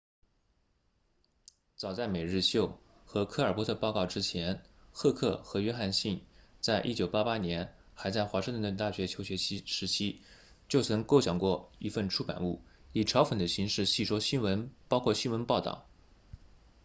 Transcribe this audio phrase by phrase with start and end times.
[1.75, 6.21] 早在每日秀 the daily show 和科尔伯特报告 colbert report 之前赫克 heck 和约翰逊 johnson
[6.59, 10.23] 在1988年还在华盛顿大学求学时期
[10.67, 15.87] 就曾构想过一份出版物以嘲讽的形式戏说新闻包括新闻报道